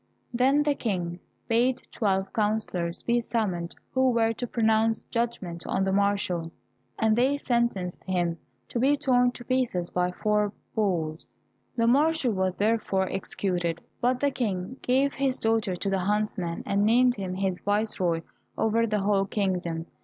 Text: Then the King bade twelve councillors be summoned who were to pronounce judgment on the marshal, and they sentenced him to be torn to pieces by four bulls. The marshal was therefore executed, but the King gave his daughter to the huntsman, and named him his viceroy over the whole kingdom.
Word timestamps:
Then 0.33 0.63
the 0.63 0.73
King 0.73 1.19
bade 1.47 1.79
twelve 1.91 2.33
councillors 2.33 3.03
be 3.03 3.21
summoned 3.21 3.75
who 3.91 4.09
were 4.09 4.33
to 4.33 4.47
pronounce 4.47 5.03
judgment 5.03 5.63
on 5.67 5.83
the 5.83 5.91
marshal, 5.91 6.49
and 6.97 7.15
they 7.15 7.37
sentenced 7.37 8.03
him 8.05 8.39
to 8.69 8.79
be 8.79 8.97
torn 8.97 9.31
to 9.33 9.45
pieces 9.45 9.91
by 9.91 10.09
four 10.09 10.53
bulls. 10.73 11.27
The 11.77 11.85
marshal 11.85 12.33
was 12.33 12.55
therefore 12.55 13.09
executed, 13.11 13.79
but 14.01 14.19
the 14.19 14.31
King 14.31 14.77
gave 14.81 15.13
his 15.13 15.37
daughter 15.37 15.75
to 15.75 15.89
the 15.91 15.99
huntsman, 15.99 16.63
and 16.65 16.83
named 16.83 17.13
him 17.17 17.35
his 17.35 17.59
viceroy 17.61 18.21
over 18.57 18.87
the 18.87 19.01
whole 19.01 19.25
kingdom. 19.25 19.85